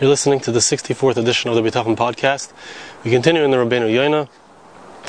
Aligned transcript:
You're 0.00 0.10
listening 0.10 0.38
to 0.40 0.52
the 0.52 0.60
64th 0.60 1.16
edition 1.16 1.50
of 1.50 1.56
the 1.56 1.60
Bitachon 1.68 1.96
podcast. 1.96 2.52
We 3.02 3.10
continue 3.10 3.42
in 3.42 3.50
the 3.50 3.56
Rabbeinu 3.56 3.90
Yoina. 3.92 4.28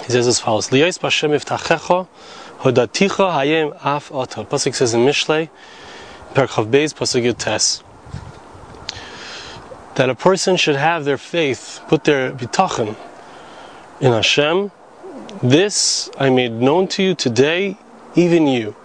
He 0.04 0.12
says 0.12 0.25
as 0.25 0.39
follows: 0.39 0.69
Liyos 0.69 0.97
b'Hashem 0.97 1.29
iftachecha 1.39 2.08
hodaticha 2.62 3.31
hayem 3.31 3.77
af 3.85 4.11
ata. 4.11 4.45
Pasuk 4.45 4.73
says 4.73 4.95
in 4.95 5.01
Mishlei, 5.01 5.49
Perchav 6.33 6.71
Beis, 6.71 6.95
Pasuk 6.95 7.21
Yud 7.21 7.37
Tes, 7.37 7.83
that 9.93 10.09
a 10.09 10.15
person 10.15 10.57
should 10.57 10.75
have 10.75 11.05
their 11.05 11.19
faith, 11.19 11.81
put 11.87 12.05
their 12.05 12.31
bitachon 12.31 12.95
in 14.01 14.11
Hashem. 14.11 14.71
This 15.43 16.09
I 16.17 16.31
made 16.31 16.53
known 16.53 16.87
to 16.87 17.03
you 17.03 17.13
today, 17.13 17.77
even 18.15 18.47
you. 18.47 18.75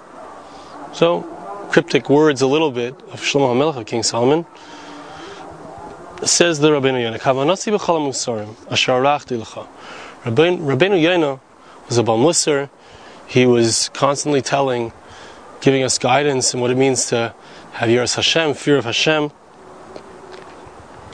So, 0.93 1.23
cryptic 1.71 2.11
words 2.11 2.43
a 2.43 2.47
little 2.47 2.73
bit 2.73 2.93
of 3.11 3.23
Shlomo 3.23 3.55
HaMelech 3.55 3.87
King 3.87 4.03
Solomon. 4.03 4.45
Says 6.23 6.61
the 6.61 6.71
Rabbeinu 6.71 7.03
Yonah, 7.03 7.19
Kavanasi 7.19 7.77
b'chol 7.77 7.99
musarim, 8.09 8.55
asher 8.71 8.93
arachti 8.93 9.37
l'cha. 9.39 9.67
Rabbeinu 10.25 11.03
Yonah 11.03 11.41
was 11.89 11.99
a 11.99 12.03
Baal 12.03 12.19
Musar. 12.19 12.71
He 13.27 13.45
was 13.45 13.91
constantly 13.93 14.41
telling, 14.41 14.93
giving 15.61 15.83
us 15.83 15.99
guidance 15.99 16.55
in 16.55 16.61
what 16.61 16.71
it 16.71 16.77
means 16.77 17.07
to 17.07 17.35
have 17.73 17.89
Yiras 17.89 18.15
Hashem, 18.15 18.55
fear 18.55 18.77
of 18.77 18.85
Hashem. 18.85 19.33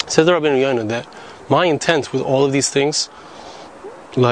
Says 0.07 0.27
the 0.27 0.33
Rabbeinu 0.33 0.60
Yonah 0.60 0.84
that 0.84 1.09
my 1.48 1.65
intent 1.65 2.12
with 2.12 2.23
all 2.23 2.45
of 2.45 2.52
these 2.52 2.69
things, 2.69 3.09
in 4.15 4.23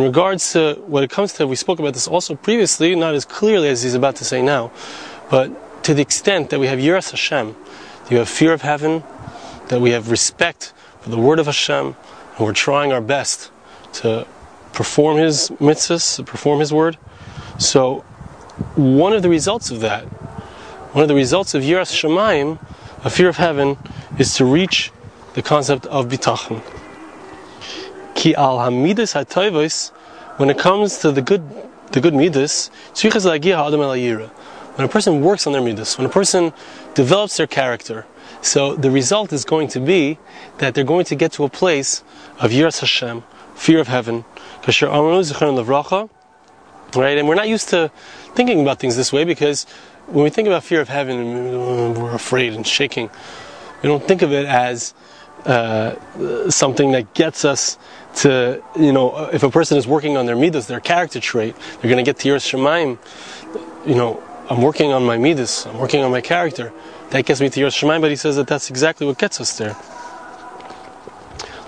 regards 0.00 0.52
to 0.52 0.74
what 0.86 1.02
it 1.02 1.10
comes 1.10 1.32
to, 1.34 1.46
we 1.46 1.56
spoke 1.56 1.78
about 1.80 1.94
this 1.94 2.06
also 2.06 2.34
previously, 2.34 2.94
not 2.94 3.14
as 3.14 3.24
clearly 3.24 3.68
as 3.68 3.82
he's 3.82 3.94
about 3.94 4.16
to 4.16 4.24
say 4.24 4.40
now, 4.42 4.70
but 5.28 5.82
to 5.82 5.92
the 5.92 6.02
extent 6.02 6.50
that 6.50 6.60
we 6.60 6.66
have 6.66 6.78
Yiras 6.78 7.10
Hashem, 7.10 7.56
you 8.10 8.18
have 8.18 8.28
fear 8.28 8.52
of 8.52 8.62
heaven, 8.62 9.02
that 9.68 9.80
we 9.80 9.90
have 9.90 10.10
respect 10.10 10.72
for 11.00 11.10
the 11.10 11.18
word 11.18 11.38
of 11.38 11.46
Hashem, 11.46 11.96
and 12.36 12.46
we're 12.46 12.52
trying 12.52 12.92
our 12.92 13.00
best 13.00 13.50
to 13.94 14.26
perform 14.72 15.18
His 15.18 15.50
mitzvahs, 15.60 16.16
to 16.16 16.22
perform 16.22 16.60
His 16.60 16.72
word. 16.72 16.96
So, 17.58 18.00
one 18.76 19.12
of 19.12 19.22
the 19.22 19.28
results 19.28 19.70
of 19.70 19.80
that, 19.80 20.04
one 20.94 21.02
of 21.02 21.08
the 21.08 21.14
results 21.14 21.54
of 21.54 21.62
Yiras 21.62 21.92
Shamayim, 21.92 22.58
a 23.04 23.10
fear 23.10 23.28
of 23.28 23.36
heaven, 23.36 23.76
is 24.18 24.34
to 24.36 24.44
reach 24.44 24.90
the 25.34 25.42
concept 25.42 25.86
of 25.86 26.06
bitachon. 26.08 26.62
Ki 28.14 28.34
al 28.34 28.58
hamidus 28.58 29.14
hatoivos, 29.14 29.90
when 30.38 30.50
it 30.50 30.58
comes 30.58 30.98
to 30.98 31.12
the 31.12 31.22
good, 31.22 31.42
the 31.92 32.00
good 32.00 32.14
midas, 32.14 32.70
when 34.78 34.84
a 34.84 34.88
person 34.88 35.20
works 35.22 35.44
on 35.44 35.52
their 35.52 35.60
midas, 35.60 35.98
when 35.98 36.06
a 36.06 36.08
person 36.10 36.52
develops 36.94 37.36
their 37.36 37.48
character, 37.48 38.06
so 38.42 38.76
the 38.76 38.92
result 38.92 39.32
is 39.32 39.44
going 39.44 39.66
to 39.66 39.80
be 39.80 40.20
that 40.58 40.74
they're 40.74 40.84
going 40.84 41.04
to 41.06 41.16
get 41.16 41.32
to 41.32 41.42
a 41.42 41.48
place 41.48 42.04
of 42.38 42.52
yiras 42.52 42.78
Hashem, 42.78 43.24
fear 43.56 43.80
of 43.80 43.88
heaven, 43.88 44.24
right? 46.94 47.18
And 47.18 47.26
we're 47.26 47.34
not 47.34 47.48
used 47.48 47.70
to 47.70 47.90
thinking 48.36 48.60
about 48.60 48.78
things 48.78 48.96
this 48.96 49.12
way 49.12 49.24
because 49.24 49.64
when 50.06 50.22
we 50.22 50.30
think 50.30 50.46
about 50.46 50.62
fear 50.62 50.80
of 50.80 50.88
heaven, 50.88 51.94
we're 52.00 52.14
afraid 52.14 52.52
and 52.52 52.64
shaking. 52.64 53.10
We 53.82 53.88
don't 53.88 54.04
think 54.06 54.22
of 54.22 54.32
it 54.32 54.46
as 54.46 54.94
uh, 55.44 55.96
something 56.50 56.92
that 56.92 57.14
gets 57.14 57.44
us 57.44 57.78
to, 58.18 58.62
you 58.78 58.92
know, 58.92 59.28
if 59.32 59.42
a 59.42 59.50
person 59.50 59.76
is 59.76 59.88
working 59.88 60.16
on 60.16 60.26
their 60.26 60.36
midas, 60.36 60.68
their 60.68 60.78
character 60.78 61.18
trait, 61.18 61.56
they're 61.56 61.90
going 61.90 62.04
to 62.04 62.08
get 62.08 62.20
to 62.20 62.28
Yiras 62.28 62.46
Shemaim, 62.48 62.96
you 63.84 63.96
know, 63.96 64.22
I'm 64.50 64.62
working 64.62 64.92
on 64.92 65.04
my 65.04 65.18
midas, 65.18 65.66
I'm 65.66 65.76
working 65.76 66.02
on 66.02 66.10
my 66.10 66.22
character. 66.22 66.72
That 67.10 67.26
gets 67.26 67.38
me 67.38 67.50
to 67.50 67.60
Yiras 67.60 67.76
Shemaim, 67.76 68.00
but 68.00 68.08
he 68.08 68.16
says 68.16 68.36
that 68.36 68.46
that's 68.46 68.70
exactly 68.70 69.06
what 69.06 69.18
gets 69.18 69.42
us 69.42 69.58
there. 69.58 69.76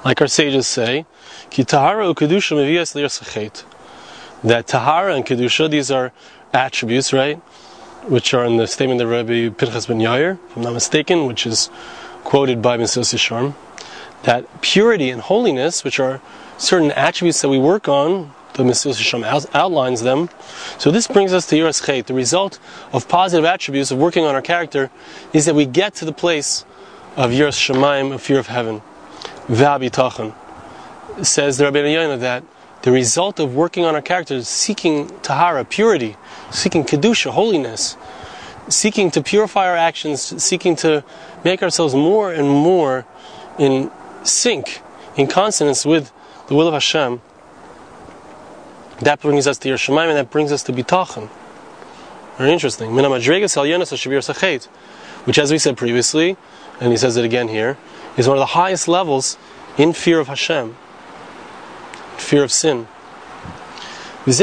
Like 0.02 0.22
our 0.22 0.26
sages 0.26 0.66
say, 0.66 1.04
Ki 1.50 1.64
tahara 1.64 2.06
ukedusha 2.06 3.64
That 4.42 4.66
tahara 4.66 5.14
and 5.14 5.26
kedusha, 5.26 5.70
these 5.70 5.90
are 5.90 6.12
attributes, 6.54 7.12
right? 7.12 7.36
Which 8.08 8.32
are 8.32 8.46
in 8.46 8.56
the 8.56 8.66
statement 8.66 9.02
of 9.02 9.10
Rabbi 9.10 9.50
Pinchas 9.50 9.86
ben 9.86 9.98
Yair, 9.98 10.38
if 10.48 10.56
I'm 10.56 10.62
not 10.62 10.72
mistaken, 10.72 11.26
which 11.26 11.46
is 11.46 11.68
quoted 12.24 12.62
by 12.62 12.78
Mesilas 12.78 13.12
Yesharim. 13.12 13.54
That 14.22 14.62
purity 14.62 15.10
and 15.10 15.20
holiness, 15.20 15.84
which 15.84 16.00
are 16.00 16.22
certain 16.56 16.92
attributes 16.92 17.42
that 17.42 17.50
we 17.50 17.58
work 17.58 17.88
on, 17.88 18.32
the 18.54 18.62
Mesilas 18.62 19.00
Yesharim 19.00 19.46
outlines 19.54 20.02
them. 20.02 20.28
So 20.78 20.90
this 20.90 21.06
brings 21.06 21.32
us 21.32 21.46
to 21.46 21.56
Yiras 21.56 21.84
Chet. 21.84 22.06
The 22.06 22.14
result 22.14 22.58
of 22.92 23.08
positive 23.08 23.44
attributes 23.44 23.90
of 23.90 23.98
working 23.98 24.24
on 24.24 24.34
our 24.34 24.42
character 24.42 24.90
is 25.32 25.46
that 25.46 25.54
we 25.54 25.66
get 25.66 25.94
to 25.96 26.04
the 26.04 26.12
place 26.12 26.64
of 27.16 27.30
Yiras 27.30 27.56
Shemaim, 27.58 28.12
of 28.12 28.22
fear 28.22 28.38
of 28.38 28.48
heaven. 28.48 28.82
V'abitachon. 29.48 30.34
Says 31.24 31.58
the 31.58 31.64
Rabbi 31.64 31.86
Yonah 31.86 32.16
that 32.18 32.44
the 32.82 32.92
result 32.92 33.38
of 33.38 33.54
working 33.54 33.84
on 33.84 33.94
our 33.94 34.02
character 34.02 34.34
is 34.34 34.48
seeking 34.48 35.08
tahara, 35.20 35.64
purity, 35.64 36.16
seeking 36.50 36.84
kedusha, 36.84 37.30
holiness, 37.30 37.96
seeking 38.68 39.10
to 39.10 39.22
purify 39.22 39.68
our 39.68 39.76
actions, 39.76 40.42
seeking 40.42 40.76
to 40.76 41.04
make 41.44 41.62
ourselves 41.62 41.94
more 41.94 42.32
and 42.32 42.48
more 42.48 43.04
in 43.58 43.90
sync, 44.22 44.80
in 45.16 45.26
consonance 45.26 45.84
with 45.84 46.12
the 46.48 46.54
will 46.54 46.68
of 46.68 46.74
Hashem 46.74 47.20
that 49.00 49.20
brings 49.20 49.46
us 49.46 49.58
to 49.58 49.68
Yiras 49.68 49.88
Shamayim, 49.88 50.08
and 50.08 50.16
that 50.16 50.30
brings 50.30 50.52
us 50.52 50.62
to 50.64 50.72
Bitachon. 50.72 51.28
Very 52.38 52.52
interesting. 52.52 52.94
Which, 55.24 55.38
as 55.38 55.52
we 55.52 55.58
said 55.58 55.76
previously, 55.76 56.36
and 56.80 56.90
he 56.90 56.96
says 56.96 57.16
it 57.16 57.24
again 57.24 57.48
here, 57.48 57.76
is 58.16 58.26
one 58.26 58.36
of 58.36 58.40
the 58.40 58.46
highest 58.46 58.88
levels 58.88 59.36
in 59.76 59.92
fear 59.92 60.20
of 60.20 60.28
Hashem, 60.28 60.76
fear 62.16 62.42
of 62.42 62.50
sin. 62.52 62.88
This 64.24 64.40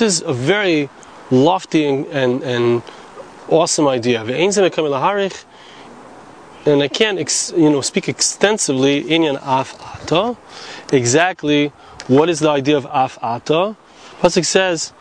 is 0.00 0.20
a 0.22 0.32
very 0.32 0.88
lofty 1.30 1.86
and, 1.86 2.06
and, 2.06 2.42
and 2.42 2.82
awesome 3.48 3.88
idea. 3.88 4.20
And 6.64 6.82
I 6.82 6.88
can't, 6.88 7.52
you 7.56 7.70
know, 7.70 7.80
speak 7.80 8.08
extensively 8.08 8.98
in 8.98 9.36
af 9.42 9.74
exactly 10.92 11.72
what 12.08 12.28
is 12.28 12.40
the 12.40 12.50
idea 12.50 12.76
of 12.76 12.86
af 12.90 13.18
ata? 13.22 13.76
Pasuk 14.20 14.44
says 14.44 14.92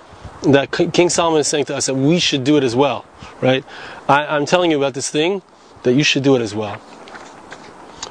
that 0.43 0.71
King 0.71 1.09
Solomon 1.09 1.39
is 1.39 1.47
saying 1.47 1.65
to 1.65 1.75
us 1.75 1.85
that 1.85 1.95
we 1.95 2.19
should 2.19 2.43
do 2.43 2.57
it 2.57 2.63
as 2.63 2.75
well, 2.75 3.05
right? 3.41 3.63
I, 4.07 4.35
am 4.35 4.45
telling 4.45 4.71
you 4.71 4.77
about 4.77 4.93
this 4.93 5.09
thing 5.09 5.41
that 5.83 5.93
you 5.93 6.03
should 6.03 6.23
do 6.23 6.35
it 6.35 6.41
as 6.41 6.53
well. 6.53 6.75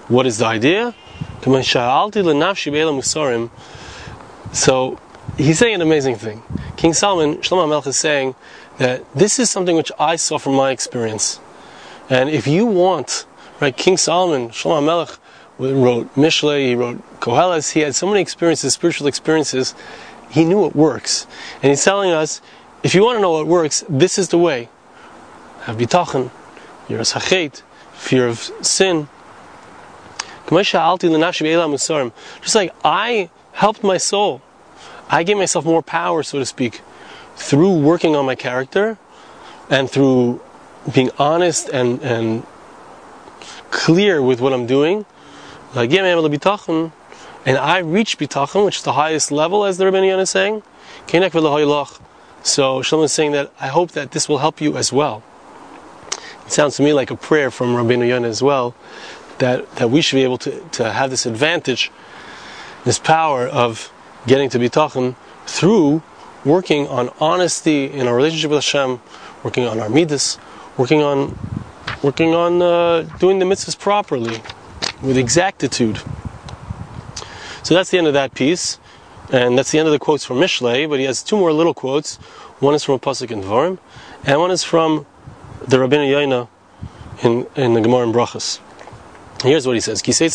What 0.09 0.27
is 0.27 0.39
the 0.39 0.47
idea? 0.47 0.95
So 4.53 4.99
he's 5.37 5.59
saying 5.59 5.75
an 5.75 5.83
amazing 5.83 6.17
thing. 6.17 6.43
King 6.77 6.93
Solomon, 6.93 7.39
Shlomo 7.39 7.69
Melech 7.69 7.87
is 7.87 7.97
saying 7.97 8.35
that 8.79 9.05
this 9.15 9.39
is 9.39 9.51
something 9.51 9.77
which 9.77 9.93
I 9.99 10.17
saw 10.17 10.39
from 10.39 10.55
my 10.55 10.71
experience. 10.71 11.41
And 12.09 12.29
if 12.29 12.47
you 12.47 12.67
want, 12.67 13.27
right, 13.61 13.77
King 13.77 13.97
Solomon, 13.97 14.51
Shlomo 14.51 14.85
Melech, 14.85 15.19
wrote 15.59 16.15
Mishle, 16.15 16.67
he 16.67 16.75
wrote 16.75 16.99
Koheles, 17.21 17.73
he 17.73 17.81
had 17.81 17.95
so 17.95 18.07
many 18.07 18.21
experiences, 18.21 18.75
spiritual 18.75 19.07
experiences, 19.07 19.75
he 20.31 20.45
knew 20.45 20.61
what 20.61 20.75
works. 20.75 21.27
And 21.63 21.71
he's 21.71 21.85
telling 21.85 22.11
us, 22.11 22.41
if 22.83 22.95
you 22.95 23.05
want 23.05 23.17
to 23.17 23.23
know 23.23 23.31
what 23.31 23.47
works, 23.47 23.85
this 23.89 24.19
is 24.19 24.29
the 24.29 24.39
way. 24.39 24.69
Have 25.63 25.77
bitachon, 25.77 26.31
yiras 26.89 27.13
hachet, 27.13 27.63
fear 27.93 28.27
of 28.27 28.39
sin. 28.61 29.09
Just 30.47 30.75
like 32.55 32.75
I 32.85 33.31
helped 33.53 33.83
my 33.83 33.97
soul, 33.97 34.43
I 35.09 35.23
gave 35.23 35.39
myself 35.39 35.65
more 35.65 35.83
power, 35.83 36.23
so 36.23 36.39
to 36.39 36.45
speak, 36.45 36.83
through 37.37 37.79
working 37.79 38.15
on 38.15 38.27
my 38.27 38.35
character 38.35 38.99
and 39.71 39.89
through 39.89 40.43
being 40.93 41.11
honest 41.19 41.71
and, 41.71 42.03
and 42.03 42.47
clear 43.71 44.21
with 44.21 44.41
what 44.41 44.53
I'm 44.53 44.67
doing 44.67 45.07
and 45.75 47.59
I 47.59 47.79
reach 47.79 48.19
bitachon, 48.19 48.65
which 48.65 48.77
is 48.77 48.83
the 48.83 48.93
highest 48.93 49.31
level, 49.31 49.65
as 49.65 49.77
the 49.77 49.85
Rabbi 49.85 49.99
is 49.99 50.31
saying. 50.31 50.63
So 51.07 52.81
Shlomo 52.81 53.05
is 53.05 53.13
saying 53.13 53.33
that 53.33 53.53
I 53.61 53.69
hope 53.69 53.93
that 53.93 54.13
this 54.13 54.29
will 54.29 54.39
help 54.39 54.61
you 54.61 54.77
as 54.77 54.93
well. 54.93 55.23
It 56.47 56.53
sounds 56.53 56.77
to 56.77 56.83
me 56.83 56.93
like 56.93 57.11
a 57.11 57.17
prayer 57.17 57.51
from 57.51 57.75
Rabbeinu 57.75 58.07
Yonah 58.09 58.29
as 58.29 58.43
well, 58.43 58.75
that, 59.39 59.71
that 59.77 59.91
we 59.91 60.01
should 60.01 60.17
be 60.17 60.23
able 60.23 60.39
to, 60.39 60.61
to 60.73 60.93
have 60.93 61.11
this 61.11 61.27
advantage, 61.27 61.91
this 62.85 62.99
power 62.99 63.47
of 63.47 63.93
getting 64.27 64.51
to 64.51 64.59
bitachon 64.59 65.17
through 65.47 66.03
working 66.45 66.87
on 66.89 67.11
honesty 67.21 67.87
in 67.87 68.07
our 68.07 68.15
relationship 68.15 68.51
with 68.51 68.59
Hashem, 68.59 69.01
working 69.43 69.65
on 69.67 69.81
our 69.81 69.89
midas, 69.89 70.39
working 70.77 71.03
on 71.03 71.37
working 72.03 72.35
on 72.35 72.61
uh, 72.61 73.03
doing 73.19 73.39
the 73.39 73.45
mitzvahs 73.45 73.79
properly, 73.79 74.43
with 75.05 75.19
exactitude. 75.19 76.01
So 77.63 77.75
that's 77.75 77.91
the 77.91 77.99
end 77.99 78.07
of 78.07 78.15
that 78.15 78.35
piece, 78.35 78.79
and 79.33 79.57
that's 79.57 79.71
the 79.71 79.79
end 79.79 79.89
of 79.89 79.93
the 79.93 79.99
quotes 79.99 80.25
from 80.25 80.39
Mishlei. 80.39 80.89
But 80.89 80.99
he 80.99 81.05
has 81.05 81.23
two 81.23 81.37
more 81.37 81.53
little 81.53 81.75
quotes. 81.75 82.17
One 82.61 82.75
is 82.75 82.85
from 82.85 82.95
a 82.95 82.99
pasuk 82.99 83.31
in 83.31 83.43
Dvarim, 83.43 83.79
and 84.25 84.41
one 84.41 84.51
is 84.51 84.65
from 84.65 85.07
the 85.67 85.77
Rabbeinu 85.77 86.11
Yoina 86.11 86.49
in, 87.23 87.47
in 87.57 87.75
the 87.75 87.81
Gemara 87.81 88.07
in 88.07 88.13
Brachas. 88.13 88.61
Here's 89.43 89.67
what 89.67 89.75
he 89.75 89.81
says. 89.81 90.03
Pasuk 90.03 90.35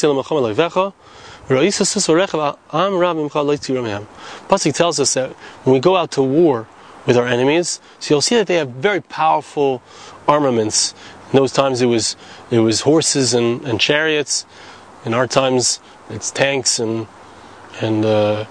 tells 4.75 4.99
us 4.99 5.13
that 5.15 5.31
when 5.63 5.73
we 5.73 5.79
go 5.79 5.95
out 5.95 6.11
to 6.11 6.21
war 6.21 6.67
with 7.07 7.17
our 7.17 7.27
enemies, 7.27 7.81
so 7.99 8.13
you'll 8.13 8.21
see 8.21 8.35
that 8.35 8.45
they 8.45 8.55
have 8.55 8.69
very 8.69 9.01
powerful 9.01 9.81
armaments. 10.27 10.93
In 11.31 11.37
those 11.37 11.51
times 11.51 11.81
it 11.81 11.85
was 11.85 12.15
it 12.49 12.59
was 12.59 12.81
horses 12.81 13.33
and, 13.33 13.61
and 13.65 13.79
chariots. 13.79 14.45
In 15.05 15.13
our 15.13 15.27
times 15.27 15.79
it's 16.09 16.31
tanks 16.31 16.79
and 16.79 17.07
and 17.81 18.05
uh, 18.05 18.45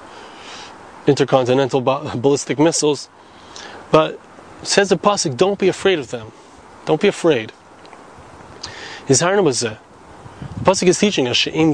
intercontinental 1.06 1.80
ballistic 2.16 2.58
missiles. 2.58 3.08
But 3.90 4.20
says 4.62 4.90
the 4.90 4.96
pasuk, 4.96 5.36
don't 5.36 5.58
be 5.58 5.68
afraid 5.68 5.98
of 5.98 6.10
them. 6.10 6.32
Don't 6.84 7.00
be 7.00 7.08
afraid. 7.08 7.52
His 9.06 9.20
the 9.20 9.78
pasuk 10.62 10.86
is 10.86 10.98
teaching 10.98 11.26
us 11.28 11.46
in. 11.46 11.72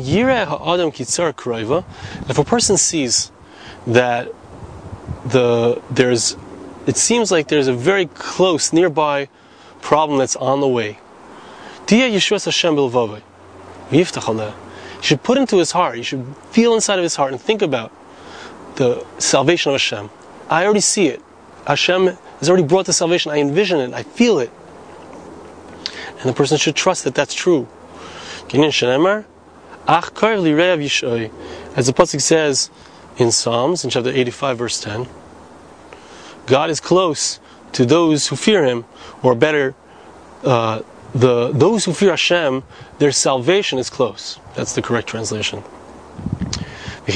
If 2.28 2.38
a 2.38 2.44
person 2.44 2.76
sees 2.76 3.32
that 3.86 4.32
the 5.26 5.82
there's, 5.90 6.36
it 6.86 6.96
seems 6.96 7.30
like 7.30 7.48
there's 7.48 7.66
a 7.66 7.74
very 7.74 8.06
close 8.06 8.72
nearby 8.72 9.28
problem 9.84 10.18
that's 10.18 10.34
on 10.36 10.60
the 10.60 10.66
way. 10.66 10.98
Dia 11.86 12.08
Yeshua 12.08 12.42
Hashem 12.42 12.74
bilvavai. 12.74 13.22
He 13.90 14.02
should 15.02 15.22
put 15.22 15.36
into 15.36 15.58
his 15.58 15.72
heart. 15.72 15.96
He 15.96 16.02
should 16.02 16.34
feel 16.50 16.74
inside 16.74 16.98
of 16.98 17.02
his 17.02 17.16
heart 17.16 17.32
and 17.32 17.40
think 17.40 17.60
about 17.60 17.92
the 18.76 19.04
salvation 19.18 19.70
of 19.70 19.74
Hashem. 19.74 20.08
I 20.48 20.64
already 20.64 20.80
see 20.80 21.08
it. 21.08 21.22
Hashem 21.66 22.16
has 22.38 22.48
already 22.48 22.64
brought 22.64 22.86
the 22.86 22.94
salvation. 22.94 23.30
I 23.30 23.38
envision 23.38 23.78
it. 23.78 23.92
I 23.92 24.02
feel 24.02 24.38
it. 24.38 24.50
And 26.18 26.30
the 26.30 26.32
person 26.32 26.56
should 26.56 26.74
trust 26.74 27.04
that 27.04 27.14
that's 27.14 27.34
true. 27.34 27.68
As 28.46 28.52
the 28.52 28.72
Pasuk 31.92 32.20
says 32.22 32.70
in 33.18 33.30
Psalms, 33.30 33.84
in 33.84 33.90
chapter 33.90 34.08
85, 34.08 34.58
verse 34.58 34.80
10, 34.80 35.06
God 36.46 36.70
is 36.70 36.80
close 36.80 37.38
to 37.74 37.84
those 37.84 38.28
who 38.28 38.36
fear 38.36 38.64
Him, 38.64 38.84
or 39.22 39.34
better, 39.34 39.74
uh, 40.44 40.82
the 41.14 41.52
those 41.52 41.84
who 41.84 41.92
fear 41.92 42.10
Hashem, 42.10 42.62
their 42.98 43.12
salvation 43.12 43.78
is 43.78 43.90
close. 43.90 44.40
That's 44.54 44.74
the 44.74 44.82
correct 44.82 45.08
translation. 45.08 45.62
And 47.06 47.14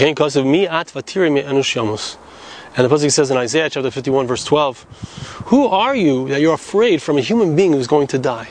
the 2.84 2.94
Pasuk 2.94 3.10
says 3.10 3.30
in 3.30 3.36
Isaiah 3.36 3.70
chapter 3.70 3.90
51, 3.90 4.26
verse 4.26 4.44
12, 4.44 4.86
Who 5.46 5.66
are 5.66 5.96
you 5.96 6.28
that 6.28 6.40
you're 6.40 6.54
afraid 6.54 7.02
from 7.02 7.16
a 7.18 7.22
human 7.22 7.56
being 7.56 7.72
who's 7.72 7.86
going 7.86 8.06
to 8.08 8.18
die? 8.18 8.48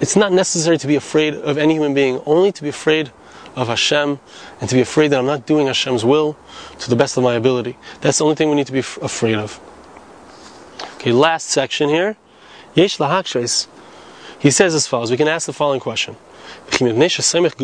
it's 0.00 0.16
not 0.16 0.32
necessary 0.32 0.78
to 0.78 0.86
be 0.86 0.96
afraid 0.96 1.34
of 1.34 1.58
any 1.58 1.74
human 1.74 1.94
being, 1.94 2.20
only 2.26 2.52
to 2.52 2.62
be 2.62 2.68
afraid 2.68 3.10
of 3.54 3.68
Hashem 3.68 4.18
and 4.60 4.68
to 4.68 4.74
be 4.74 4.82
afraid 4.82 5.08
that 5.08 5.18
I'm 5.18 5.26
not 5.26 5.46
doing 5.46 5.66
Hashem's 5.66 6.04
will 6.04 6.36
to 6.80 6.90
the 6.90 6.96
best 6.96 7.16
of 7.16 7.22
my 7.22 7.34
ability. 7.34 7.78
That's 8.02 8.18
the 8.18 8.24
only 8.24 8.36
thing 8.36 8.50
we 8.50 8.56
need 8.56 8.66
to 8.66 8.72
be 8.72 8.80
afraid 8.80 9.36
of. 9.36 9.58
Okay, 11.06 11.12
last 11.12 11.46
section 11.50 11.88
here. 11.88 12.16
Yesh 12.74 12.98
lahakshres. 12.98 13.68
He 14.40 14.50
says 14.50 14.74
as 14.74 14.88
follows. 14.88 15.08
We 15.08 15.16
can 15.16 15.28
ask 15.28 15.46
the 15.46 15.52
following 15.52 15.78
question. 15.78 16.16
We 16.72 16.88
find 16.88 16.96
the 16.96 17.54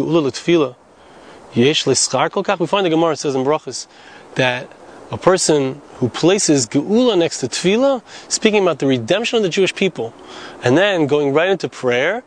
Gemara 2.88 3.16
says 3.16 3.34
in 3.34 3.42
Brachas 3.42 3.88
that 4.36 4.70
a 5.10 5.18
person 5.18 5.82
who 5.94 6.08
places 6.08 6.68
Geula 6.68 7.18
next 7.18 7.40
to 7.40 7.48
Tefillah, 7.48 8.04
speaking 8.28 8.62
about 8.62 8.78
the 8.78 8.86
redemption 8.86 9.38
of 9.38 9.42
the 9.42 9.48
Jewish 9.48 9.74
people, 9.74 10.14
and 10.62 10.78
then 10.78 11.08
going 11.08 11.34
right 11.34 11.48
into 11.48 11.68
prayer. 11.68 12.22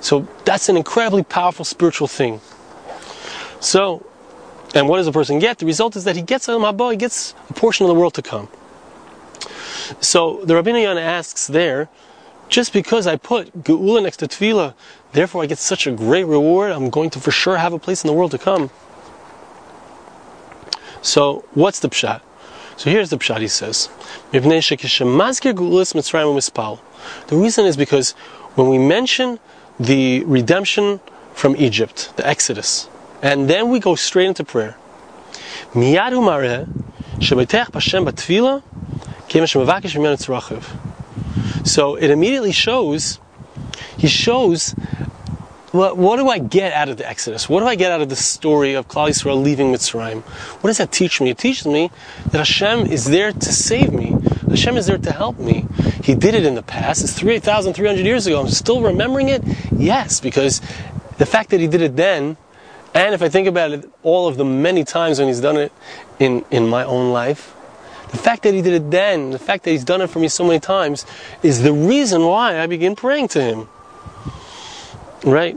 So 0.00 0.28
that's 0.44 0.68
an 0.68 0.76
incredibly 0.76 1.24
powerful 1.24 1.64
spiritual 1.64 2.06
thing. 2.06 2.40
So, 3.58 4.06
and 4.76 4.88
what 4.88 4.98
does 4.98 5.08
a 5.08 5.12
person 5.12 5.40
get? 5.40 5.58
The 5.58 5.66
result 5.66 5.96
is 5.96 6.04
that 6.04 6.14
he 6.14 6.22
gets 6.22 6.46
a 6.46 6.52
Mabah, 6.52 6.92
he 6.92 6.96
gets 6.98 7.34
a 7.50 7.52
portion 7.52 7.84
of 7.84 7.88
the 7.88 7.96
world 7.96 8.14
to 8.14 8.22
come. 8.22 8.48
So 10.00 10.44
the 10.44 10.54
Rabbi 10.54 10.70
Yan 10.70 10.98
asks 10.98 11.46
there, 11.46 11.88
just 12.48 12.72
because 12.72 13.06
I 13.06 13.16
put 13.16 13.64
Geula 13.64 14.02
next 14.02 14.18
to 14.18 14.26
Tefillah, 14.28 14.74
therefore 15.12 15.42
I 15.42 15.46
get 15.46 15.58
such 15.58 15.86
a 15.86 15.90
great 15.90 16.24
reward, 16.24 16.72
I'm 16.72 16.90
going 16.90 17.10
to 17.10 17.20
for 17.20 17.30
sure 17.30 17.56
have 17.56 17.72
a 17.72 17.78
place 17.78 18.04
in 18.04 18.08
the 18.08 18.14
world 18.14 18.30
to 18.32 18.38
come. 18.38 18.70
So, 21.00 21.44
what's 21.54 21.80
the 21.80 21.88
pshat? 21.88 22.20
So 22.76 22.90
here's 22.90 23.10
the 23.10 23.18
pshat, 23.18 23.40
he 23.40 23.48
says. 23.48 23.88
The 27.26 27.36
reason 27.36 27.66
is 27.66 27.76
because 27.76 28.10
when 28.54 28.68
we 28.68 28.78
mention 28.78 29.38
the 29.80 30.24
redemption 30.24 31.00
from 31.34 31.56
Egypt, 31.56 32.12
the 32.16 32.26
Exodus, 32.26 32.88
and 33.22 33.48
then 33.48 33.68
we 33.68 33.80
go 33.80 33.94
straight 33.94 34.26
into 34.26 34.44
prayer, 34.44 34.76
so 41.64 41.94
it 41.96 42.10
immediately 42.10 42.52
shows, 42.52 43.18
he 43.96 44.08
shows 44.08 44.74
what, 45.72 45.96
what 45.96 46.16
do 46.16 46.28
I 46.28 46.38
get 46.38 46.74
out 46.74 46.90
of 46.90 46.98
the 46.98 47.08
Exodus? 47.08 47.48
What 47.48 47.60
do 47.60 47.66
I 47.66 47.76
get 47.76 47.90
out 47.90 48.02
of 48.02 48.10
the 48.10 48.16
story 48.16 48.74
of 48.74 48.88
Klal 48.88 49.08
Yisrael 49.08 49.42
leaving 49.42 49.72
Mitzrayim? 49.72 50.20
What 50.20 50.68
does 50.68 50.76
that 50.76 50.92
teach 50.92 51.18
me? 51.18 51.30
It 51.30 51.38
teaches 51.38 51.66
me 51.66 51.90
that 52.26 52.38
Hashem 52.38 52.80
is 52.80 53.06
there 53.06 53.32
to 53.32 53.52
save 53.52 53.90
me. 53.90 54.14
Hashem 54.50 54.76
is 54.76 54.86
there 54.86 54.98
to 54.98 55.12
help 55.12 55.38
me. 55.38 55.66
He 56.04 56.14
did 56.14 56.34
it 56.34 56.44
in 56.44 56.56
the 56.56 56.62
past. 56.62 57.02
It's 57.02 57.14
3,300 57.14 58.04
years 58.04 58.26
ago. 58.26 58.40
I'm 58.40 58.48
still 58.48 58.82
remembering 58.82 59.30
it? 59.30 59.42
Yes, 59.74 60.20
because 60.20 60.60
the 61.16 61.24
fact 61.24 61.48
that 61.50 61.60
He 61.60 61.68
did 61.68 61.80
it 61.80 61.96
then, 61.96 62.36
and 62.94 63.14
if 63.14 63.22
I 63.22 63.30
think 63.30 63.48
about 63.48 63.70
it, 63.70 63.90
all 64.02 64.28
of 64.28 64.36
the 64.36 64.44
many 64.44 64.84
times 64.84 65.20
when 65.20 65.28
He's 65.28 65.40
done 65.40 65.56
it 65.56 65.72
in, 66.18 66.44
in 66.50 66.68
my 66.68 66.84
own 66.84 67.12
life, 67.12 67.54
the 68.12 68.18
fact 68.18 68.44
that 68.44 68.54
He 68.54 68.62
did 68.62 68.74
it 68.74 68.90
then, 68.90 69.30
the 69.30 69.38
fact 69.38 69.64
that 69.64 69.70
He's 69.70 69.84
done 69.84 70.00
it 70.00 70.08
for 70.08 70.20
me 70.20 70.28
so 70.28 70.44
many 70.44 70.60
times, 70.60 71.04
is 71.42 71.62
the 71.62 71.72
reason 71.72 72.24
why 72.24 72.60
I 72.60 72.66
begin 72.66 72.94
praying 72.94 73.28
to 73.28 73.42
Him. 73.42 73.68
Right? 75.24 75.56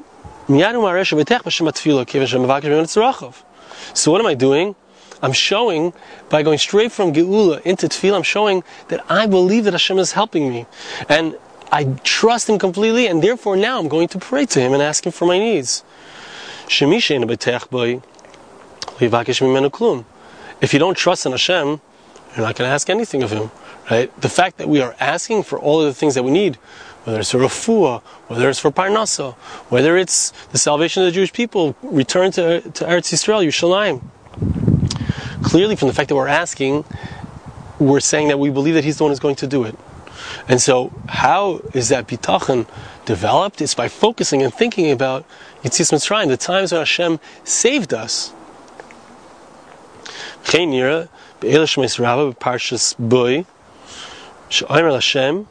So 3.94 4.12
what 4.12 4.22
am 4.22 4.28
I 4.28 4.34
doing? 4.34 4.76
I'm 5.22 5.34
showing, 5.34 5.94
by 6.30 6.44
going 6.44 6.58
straight 6.58 6.92
from 6.92 7.14
Geula 7.14 7.62
into 7.64 7.88
Tefillah, 7.88 8.16
I'm 8.18 8.24
showing 8.24 8.64
that 8.90 9.04
I 9.10 9.26
believe 9.28 9.64
that 9.64 9.74
Hashem 9.74 9.98
is 9.98 10.12
helping 10.12 10.50
me. 10.50 10.66
And 11.10 11.38
I 11.72 11.86
trust 12.04 12.48
Him 12.50 12.60
completely, 12.60 13.08
and 13.08 13.24
therefore 13.24 13.58
now 13.58 13.80
I'm 13.80 13.88
going 13.88 14.08
to 14.10 14.20
pray 14.20 14.46
to 14.46 14.60
Him 14.60 14.74
and 14.74 14.84
ask 14.84 15.06
Him 15.06 15.12
for 15.12 15.26
my 15.26 15.40
needs. 15.40 15.84
If 16.68 16.82
you 20.74 20.80
don't 20.80 20.98
trust 20.98 21.26
in 21.26 21.32
Hashem, 21.32 21.82
you're 22.36 22.46
not 22.46 22.56
going 22.56 22.68
to 22.68 22.74
ask 22.74 22.90
anything 22.90 23.24
of 23.24 23.32
Him. 23.32 23.50
Right? 23.90 24.22
The 24.22 24.30
fact 24.30 24.58
that 24.58 24.68
we 24.68 24.82
are 24.82 24.96
asking 25.00 25.44
for 25.44 25.60
all 25.60 25.82
of 25.82 25.88
the 25.88 25.94
things 25.94 26.16
that 26.16 26.24
we 26.24 26.32
need, 26.32 26.56
whether 27.06 27.20
it's 27.20 27.32
for 27.32 27.38
refuah, 27.38 28.02
whether 28.28 28.50
it's 28.50 28.60
for 28.60 28.72
parnasa, 28.72 29.36
whether 29.70 29.96
it's 29.96 30.32
the 30.48 30.58
salvation 30.58 31.04
of 31.04 31.08
the 31.08 31.12
Jewish 31.12 31.32
people, 31.32 31.76
return 31.82 32.32
to, 32.32 32.62
to 32.62 32.84
Eretz 32.86 33.14
Yisrael, 33.14 33.46
Yerushalayim. 33.46 34.02
Clearly, 35.44 35.76
from 35.76 35.88
the 35.88 35.94
fact 35.94 36.10
that 36.10 36.16
we're 36.16 36.28
asking, 36.28 36.84
we're 37.80 38.00
saying 38.00 38.30
that 38.30 38.40
we 38.40 38.50
believe 38.50 38.74
that 38.74 38.84
He's 38.84 38.98
the 38.98 39.04
one 39.04 39.12
who's 39.12 39.20
going 39.20 39.36
to 39.36 39.48
do 39.48 39.64
it. 39.64 39.78
And 40.48 40.62
so, 40.62 40.92
how 41.08 41.62
is 41.74 41.90
that 41.90 42.08
bitachon 42.08 42.68
developed? 43.06 43.62
It's 43.62 43.76
by 43.76 43.88
focusing 43.88 44.42
and 44.42 44.54
thinking 44.54 44.92
about 44.92 45.26
Yitzis 45.64 45.92
Mitzrayim, 45.94 46.28
the 46.28 46.38
times 46.38 46.72
when 46.72 46.80
Hashem 46.80 47.20
saved 47.44 47.94
us. 47.94 48.34
Parshas 51.42 52.96
Boy, 52.98 53.46
Hashem, 54.50 55.48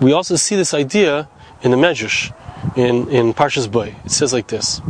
we 0.00 0.12
also 0.12 0.36
see 0.36 0.56
this 0.56 0.72
idea 0.72 1.28
in 1.62 1.70
the 1.70 1.76
Medrash, 1.76 2.32
in, 2.76 3.08
in 3.10 3.34
Parshas 3.34 3.70
Boy. 3.70 3.94
It 4.04 4.10
says 4.10 4.32
like 4.32 4.46
this. 4.48 4.80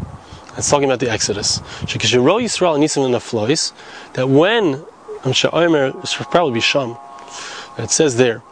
It's 0.57 0.69
talking 0.71 0.85
about 0.85 1.00
the 1.00 1.11
Exodus. 1.11 1.61
That 4.12 4.28
when, 4.28 4.85
I'm 5.25 5.33
sure, 5.33 5.92
this 5.92 6.11
should 6.11 6.26
probably 6.26 6.54
be 6.54 6.61
Sham, 6.61 6.97
it 7.78 7.90
says 7.90 8.16
there, 8.16 8.42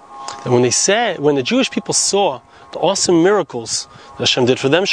that 0.45 0.51
when 0.51 0.63
they 0.63 0.71
said, 0.71 1.19
when 1.19 1.35
the 1.35 1.43
Jewish 1.43 1.71
people 1.71 1.95
saw 1.95 2.41
the 2.73 2.79
awesome 2.79 3.23
miracles 3.23 3.89
that 4.13 4.19
Hashem 4.19 4.47
did 4.47 4.61
for 4.61 4.69
them, 4.69 4.85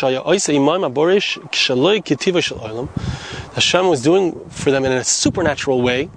Hashem 3.53 3.87
was 3.87 4.01
doing 4.01 4.49
for 4.49 4.71
them 4.71 4.85
in 4.85 4.91
a 4.91 5.03
supernatural 5.03 5.81
way, 5.81 6.09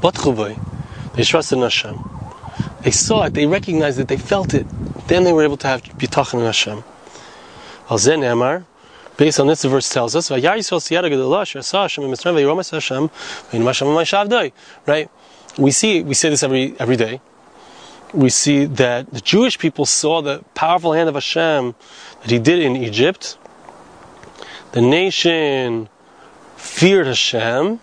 But 0.00 0.14
they 1.14 1.24
trusted 1.24 1.58
in 1.58 1.62
Hashem. 1.62 1.98
They 2.82 2.90
saw 2.90 3.24
it, 3.24 3.34
they 3.34 3.46
recognized 3.46 3.98
it, 3.98 4.08
they 4.08 4.16
felt 4.16 4.54
it. 4.54 4.66
Then 5.08 5.24
they 5.24 5.32
were 5.32 5.42
able 5.42 5.56
to 5.58 5.66
have 5.66 5.82
bitachon 5.82 6.40
in 6.40 6.46
Hashem. 6.46 6.84
Al 7.90 7.98
Zen 7.98 8.20
Emar, 8.20 8.64
based 9.16 9.40
on 9.40 9.48
this, 9.48 9.62
the 9.62 9.68
verse 9.68 9.88
tells 9.88 10.16
us, 10.16 10.30
Right? 10.30 10.42
We 15.58 15.70
see, 15.72 16.02
we 16.02 16.14
say 16.14 16.30
this 16.30 16.42
every 16.42 16.74
every 16.78 16.96
day. 16.96 17.20
We 18.12 18.30
see 18.30 18.64
that 18.64 19.10
the 19.12 19.20
Jewish 19.20 19.58
people 19.58 19.86
saw 19.86 20.22
the 20.22 20.44
powerful 20.54 20.92
hand 20.92 21.08
of 21.08 21.14
Hashem 21.14 21.74
that 22.22 22.30
He 22.30 22.38
did 22.38 22.58
in 22.58 22.76
Egypt. 22.76 23.38
The 24.72 24.80
nation 24.80 25.88
feared 26.56 27.06
Hashem. 27.06 27.80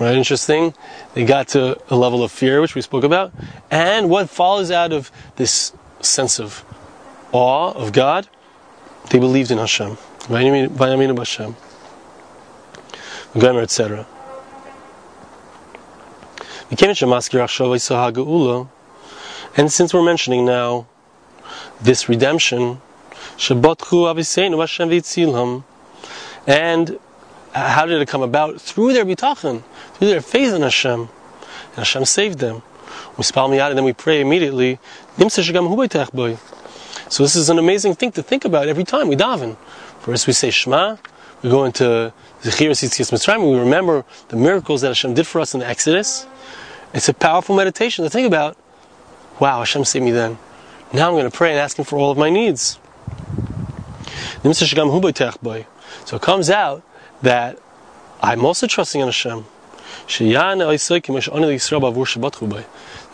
Right, 0.00 0.16
interesting. 0.16 0.74
They 1.14 1.24
got 1.24 1.48
to 1.48 1.78
a 1.88 1.96
level 1.96 2.24
of 2.24 2.32
fear, 2.32 2.60
which 2.60 2.74
we 2.74 2.80
spoke 2.80 3.04
about. 3.04 3.32
And 3.70 4.08
what 4.08 4.30
follows 4.30 4.70
out 4.70 4.92
of 4.92 5.12
this 5.36 5.72
sense 6.00 6.40
of 6.40 6.64
awe 7.30 7.72
of 7.72 7.92
God, 7.92 8.28
they 9.10 9.18
believed 9.18 9.50
in 9.50 9.58
Hashem. 9.58 9.96
Vayaminu 10.22 11.18
Hashem. 11.18 11.56
Gomer, 13.38 13.62
etc. 13.62 14.06
And 19.56 19.70
since 19.70 19.92
we're 19.92 20.02
mentioning 20.02 20.46
now 20.46 20.86
this 21.80 22.08
redemption, 22.08 22.80
and 26.46 26.98
how 27.52 27.86
did 27.86 28.00
it 28.00 28.08
come 28.08 28.22
about? 28.22 28.60
Through 28.60 28.92
their 28.94 29.04
bitachon, 29.04 29.62
through 29.94 30.08
their 30.08 30.20
faith 30.20 30.54
in 30.54 30.62
Hashem. 30.62 31.00
And 31.00 31.10
Hashem 31.76 32.04
saved 32.04 32.38
them. 32.38 32.62
We 33.16 33.24
spell 33.24 33.52
out 33.60 33.70
and 33.70 33.78
then 33.78 33.84
we 33.84 33.92
pray 33.92 34.20
immediately. 34.20 34.78
So 35.16 35.24
this 37.22 37.36
is 37.36 37.50
an 37.50 37.58
amazing 37.58 37.94
thing 37.94 38.12
to 38.12 38.22
think 38.22 38.44
about 38.44 38.68
every 38.68 38.84
time 38.84 39.08
we 39.08 39.16
daven. 39.16 39.56
First 40.00 40.26
we 40.26 40.32
say 40.32 40.50
Shema, 40.50 40.96
we 41.42 41.50
go 41.50 41.64
into 41.64 42.12
Zechiras 42.42 42.82
Yitzias 42.82 43.12
Mitzrayim, 43.12 43.52
we 43.52 43.58
remember 43.58 44.04
the 44.28 44.36
miracles 44.36 44.80
that 44.80 44.88
Hashem 44.88 45.14
did 45.14 45.26
for 45.26 45.40
us 45.40 45.54
in 45.54 45.60
the 45.60 45.66
Exodus. 45.66 46.26
It's 46.94 47.08
a 47.08 47.14
powerful 47.14 47.54
meditation 47.54 48.04
to 48.04 48.10
think 48.10 48.26
about. 48.26 48.56
Wow, 49.40 49.58
Hashem 49.60 49.84
saved 49.84 50.04
me 50.04 50.10
then. 50.10 50.38
Now 50.92 51.08
I'm 51.08 51.14
going 51.14 51.30
to 51.30 51.36
pray 51.36 51.50
and 51.50 51.58
ask 51.58 51.78
Him 51.78 51.84
for 51.84 51.98
all 51.98 52.10
of 52.10 52.18
my 52.18 52.30
needs. 52.30 52.78
So 56.04 56.16
it 56.16 56.22
comes 56.22 56.50
out 56.50 56.82
that 57.22 57.58
I'm 58.22 58.44
also 58.44 58.66
trusting 58.66 59.00
in 59.00 59.06
Hashem. 59.06 59.44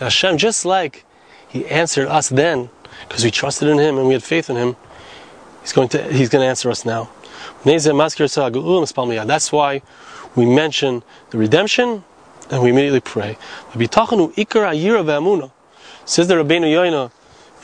Hashem, 0.00 0.38
just 0.38 0.64
like 0.64 1.04
He 1.48 1.66
answered 1.66 2.08
us 2.08 2.28
then, 2.28 2.70
because 3.08 3.25
we 3.25 3.30
trusted 3.30 3.68
in 3.68 3.78
Him 3.78 3.98
and 3.98 4.06
we 4.06 4.14
had 4.14 4.22
faith 4.22 4.50
in 4.50 4.56
Him, 4.56 4.76
He's 5.62 5.72
going 5.72 5.88
to 5.90 6.12
He's 6.12 6.28
going 6.28 6.42
to 6.42 6.48
answer 6.48 6.70
us 6.70 6.84
now. 6.84 7.10
That's 7.64 9.52
why 9.52 9.82
we 10.34 10.46
mention 10.46 11.02
the 11.30 11.38
redemption 11.38 12.04
and 12.50 12.62
we 12.62 12.70
immediately 12.70 13.00
pray. 13.00 13.37
Says 16.08 16.26
the 16.26 16.36
Rabbeinu 16.36 16.72
Yoina 16.72 17.10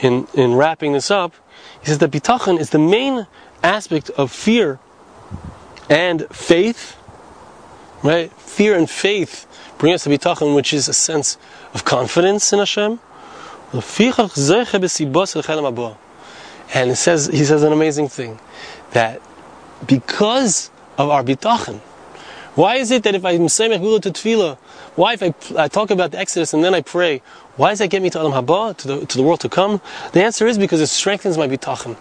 in, 0.01 0.29
in 0.35 0.55
wrapping 0.55 0.93
this 0.93 1.11
up, 1.11 1.35
he 1.81 1.87
says 1.87 1.97
that 1.97 2.11
bitachon 2.11 2.61
is 2.61 2.69
the 2.71 2.79
main 2.79 3.27
aspect 3.63 4.11
of 4.11 4.31
fear 4.31 4.79
and 5.89 6.27
faith, 6.31 6.95
right? 8.03 8.31
Fear 8.35 8.77
and 8.77 8.91
faith 8.91 9.47
bring 9.79 9.95
us 9.95 10.05
to 10.05 10.11
bitachon, 10.11 10.55
which 10.55 10.75
is 10.75 10.89
a 10.89 10.93
sense 10.93 11.39
of 11.73 11.87
confidence 11.87 12.53
in 12.53 12.59
Hashem. 12.59 13.01
And 13.73 13.83
it 16.91 16.97
says, 16.97 17.27
he 17.29 17.45
says 17.47 17.63
an 17.63 17.73
amazing 17.73 18.09
thing, 18.11 18.39
that 18.91 19.23
because 19.87 20.71
of 20.99 21.09
our 21.09 21.25
bitachon, 21.25 21.81
why 22.55 22.77
is 22.77 22.91
it 22.91 23.03
that 23.03 23.15
if 23.15 23.25
I'm 23.25 23.49
saying 23.49 23.73
to 23.73 24.11
tefillah, 24.11 24.57
why 24.95 25.15
if 25.15 25.23
I, 25.23 25.35
I, 25.57 25.69
talk 25.69 25.91
about 25.91 26.13
the 26.13 26.19
Exodus 26.19 26.55
and 26.55 26.63
then 26.63 26.75
I 26.75 26.83
pray, 26.83 27.21
why 27.57 27.71
does 27.71 27.81
that 27.81 27.91
get 27.91 28.01
me 28.01 28.11
to 28.11 28.23
Alam 28.23 28.47
Haba, 28.47 28.77
to 28.77 28.89
the, 28.89 29.07
to 29.07 29.17
the 29.17 29.25
world 29.25 29.41
to 29.41 29.49
come? 29.49 29.81
The 30.13 30.23
answer 30.23 30.47
is 30.47 30.57
because 30.57 30.81
it 30.81 30.87
strengthens 30.87 31.37
my 31.37 31.49
bitachon. 31.49 31.97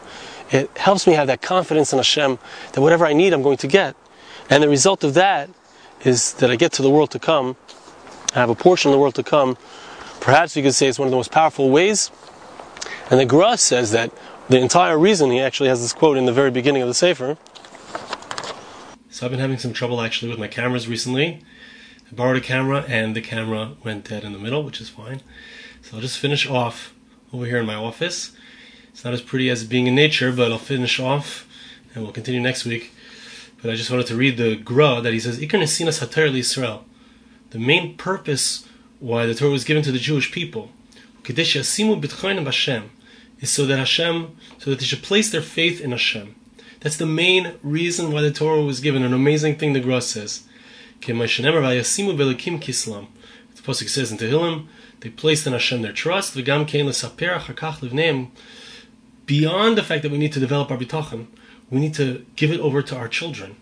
It 0.52 0.76
helps 0.78 1.08
me 1.08 1.14
have 1.14 1.28
that 1.28 1.42
confidence 1.42 1.92
in 1.92 1.98
Hashem 1.98 2.38
that 2.74 2.82
whatever 2.82 3.06
I 3.06 3.14
need, 3.14 3.34
I'm 3.34 3.42
going 3.42 3.58
to 3.58 3.68
get. 3.68 3.96
And 4.50 4.62
the 4.62 4.70
result 4.70 5.04
of 5.04 5.16
that 5.16 5.50
is 6.04 6.34
that 6.34 6.52
I 6.52 6.56
get 6.56 6.72
to 6.74 6.82
the 6.82 6.90
world 6.90 7.10
to 7.12 7.20
come, 7.20 7.56
I 8.36 8.40
have 8.40 8.50
a 8.50 8.56
portion 8.56 8.90
of 8.90 8.94
the 8.94 9.00
world 9.00 9.16
to 9.16 9.24
come. 9.24 9.58
Perhaps 10.20 10.56
you 10.56 10.64
could 10.64 10.74
say 10.74 10.88
it's 10.88 11.00
one 11.00 11.08
of 11.08 11.12
the 11.12 11.18
most 11.18 11.32
powerful 11.32 11.70
ways. 11.70 12.12
And 13.10 13.20
the 13.20 13.26
Gra 13.26 13.58
says 13.58 13.92
that 13.92 14.12
the 14.50 14.60
entire 14.60 14.98
reason, 14.98 15.32
he 15.32 15.40
actually 15.40 15.70
has 15.70 15.82
this 15.82 15.94
quote 15.94 16.18
in 16.18 16.26
the 16.26 16.34
very 16.34 16.52
beginning 16.52 16.82
of 16.82 16.88
the 16.88 16.94
Sefer, 16.94 17.38
so 19.14 19.28
I've 19.28 19.32
been 19.32 19.40
having 19.40 19.60
some 19.60 19.74
trouble 19.74 20.02
actually 20.02 20.32
with 20.32 20.40
my 20.40 20.48
cameras 20.48 20.88
recently. 20.88 21.44
I 22.12 22.16
borrowed 22.16 22.38
a 22.38 22.42
camera 22.42 22.84
and 22.88 23.16
the 23.16 23.22
camera 23.22 23.76
went 23.84 24.10
dead 24.10 24.24
in 24.24 24.34
the 24.34 24.40
middle, 24.40 24.64
which 24.64 24.82
is 24.82 24.90
fine. 24.90 25.22
So 25.84 25.96
I'll 25.96 26.02
just 26.02 26.18
finish 26.18 26.50
off 26.50 26.96
over 27.32 27.46
here 27.46 27.60
in 27.60 27.68
my 27.68 27.76
office. 27.76 28.32
It's 28.90 29.06
not 29.06 29.14
as 29.14 29.22
pretty 29.22 29.52
as 29.52 29.66
being 29.66 29.86
in 29.86 29.94
nature, 29.94 30.32
but 30.32 30.52
I'll 30.52 30.58
finish 30.58 31.00
off 31.00 31.48
and 31.94 32.04
we'll 32.04 32.12
continue 32.12 32.42
next 32.42 32.66
week. 32.66 32.92
But 33.62 33.70
I 33.70 33.76
just 33.76 33.92
wanted 33.92 34.08
to 34.08 34.16
read 34.16 34.38
the 34.38 34.56
Gra 34.56 35.00
that 35.02 35.14
he 35.14 35.20
says, 35.20 35.38
Ikar 35.38 35.62
Nesinas 35.62 36.36
Israel. 36.36 36.84
The 37.52 37.60
main 37.60 37.96
purpose 37.96 38.68
why 39.00 39.28
the 39.28 39.36
Torah 39.36 39.52
was 39.52 39.64
given 39.64 39.84
to 39.84 39.92
the 39.92 40.00
Jewish 40.00 40.32
people 40.32 40.72
is 41.28 41.38
so 43.52 43.66
that 43.68 43.78
Hashem, 43.78 44.38
so 44.58 44.70
that 44.72 44.80
they 44.80 44.86
should 44.86 45.04
place 45.04 45.30
their 45.30 45.42
faith 45.44 45.82
in 45.82 45.92
Hashem. 45.92 46.34
That's 46.84 46.98
the 46.98 47.06
main 47.06 47.56
reason 47.64 48.12
why 48.12 48.22
the 48.22 48.32
Torah 48.32 48.62
was 48.62 48.82
given. 48.82 49.04
An 49.04 49.14
amazing 49.14 49.56
thing 49.56 49.72
the 49.72 49.80
Gra 49.80 50.02
says. 50.02 50.44
The 51.00 51.14
Pasuk 53.64 53.88
says 53.88 54.12
in 54.12 54.18
Tehillim, 54.18 54.68
they 55.00 55.10
placed 55.10 55.48
in 55.48 55.54
Hashem 55.54 55.82
their 55.82 55.94
trust. 55.94 56.36
Beyond 56.36 56.58
the 59.78 59.84
fact 59.84 60.04
that 60.04 60.12
we 60.12 60.18
need 60.18 60.34
to 60.34 60.42
develop 60.42 60.70
our 60.72 60.78
bitachon, 60.78 61.28
we 61.70 61.80
need 61.80 61.94
to 61.94 62.26
give 62.36 62.52
it 62.52 62.60
over 62.60 62.82
to 62.82 62.98
our 62.98 63.08
children. 63.08 63.56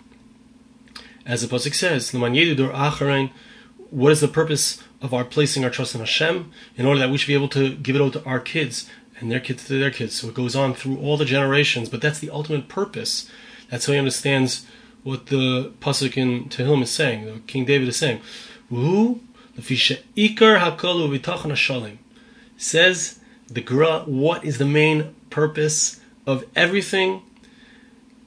As 1.23 1.47
the 1.47 1.55
Pasuk 1.55 1.75
says, 1.75 2.11
what 3.91 4.11
is 4.11 4.21
the 4.21 4.27
purpose 4.27 4.83
of 4.99 5.13
our 5.13 5.23
placing 5.23 5.63
our 5.63 5.69
trust 5.69 5.93
in 5.93 5.99
Hashem? 5.99 6.51
In 6.75 6.87
order 6.87 6.99
that 6.99 7.11
we 7.11 7.19
should 7.19 7.27
be 7.27 7.35
able 7.35 7.49
to 7.49 7.75
give 7.75 7.95
it 7.95 8.01
over 8.01 8.19
to 8.19 8.25
our 8.25 8.39
kids 8.39 8.89
and 9.21 9.31
their 9.31 9.39
kids 9.39 9.65
to 9.65 9.79
their 9.79 9.91
kids. 9.91 10.15
So 10.15 10.29
it 10.29 10.33
goes 10.33 10.55
on 10.55 10.73
through 10.73 10.97
all 10.99 11.17
the 11.17 11.25
generations, 11.25 11.89
but 11.89 12.01
that's 12.01 12.19
the 12.19 12.29
ultimate 12.29 12.67
purpose. 12.67 13.29
That's 13.69 13.85
how 13.85 13.93
he 13.93 13.99
understands 13.99 14.65
what 15.03 15.27
the 15.27 15.71
pasuk 15.79 16.17
in 16.17 16.49
Tehillim 16.49 16.83
is 16.83 16.91
saying. 16.91 17.43
King 17.47 17.65
David 17.65 17.87
is 17.87 17.97
saying, 17.97 18.21
"Who 18.69 19.21
ikar 19.57 20.59
says 22.57 23.19
the 23.47 23.61
Gra. 23.61 24.03
What 24.05 24.45
is 24.45 24.57
the 24.57 24.65
main 24.65 25.15
purpose 25.29 25.99
of 26.25 26.45
everything? 26.55 27.21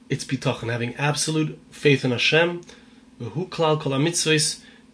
It's 0.09 0.23
bitachon, 0.23 0.71
having 0.71 0.95
absolute 0.95 1.59
faith 1.71 2.05
in 2.05 2.11
Hashem. 2.11 2.61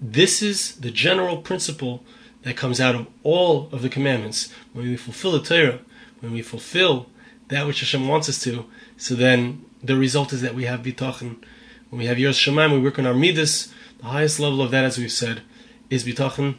This 0.03 0.41
is 0.41 0.75
the 0.75 0.91
general 0.91 1.37
principle 1.37 2.03
that 2.43 2.55
comes 2.57 2.79
out 2.79 2.95
of 2.95 3.07
all 3.23 3.69
of 3.71 3.81
the 3.81 3.89
commandments. 3.89 4.51
When 4.73 4.87
we 4.87 4.97
fulfill 4.97 5.33
the 5.33 5.41
Torah, 5.41 5.79
when 6.21 6.31
we 6.31 6.41
fulfill 6.41 7.07
that 7.49 7.67
which 7.67 7.81
Hashem 7.81 8.07
wants 8.07 8.29
us 8.29 8.41
to, 8.43 8.65
so 8.95 9.13
then 9.13 9.65
the 9.83 9.97
result 9.97 10.31
is 10.31 10.41
that 10.41 10.55
we 10.55 10.65
have 10.65 10.81
bitachon. 10.81 11.43
When 11.89 11.99
we 11.99 12.05
have 12.05 12.17
Yiras 12.17 12.39
Shamayim, 12.39 12.71
we 12.71 12.79
work 12.79 12.97
on 12.97 13.05
our 13.05 13.13
midas. 13.13 13.73
The 13.97 14.05
highest 14.05 14.39
level 14.39 14.61
of 14.61 14.71
that, 14.71 14.85
as 14.85 14.97
we've 14.97 15.11
said, 15.11 15.41
is 15.89 16.05
bitachon. 16.05 16.57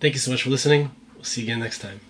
Thank 0.00 0.14
you 0.14 0.20
so 0.20 0.32
much 0.32 0.42
for 0.42 0.50
listening. 0.50 0.90
We'll 1.14 1.24
see 1.24 1.40
you 1.40 1.46
again 1.46 1.60
next 1.60 1.78
time. 1.78 2.00